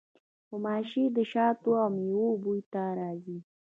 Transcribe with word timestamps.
غوماشې 0.49 1.03
د 1.15 1.17
شاتو 1.31 1.69
او 1.83 1.89
میوو 1.95 2.29
بوی 2.43 2.61
ته 2.71 2.81
راځي. 2.99 3.37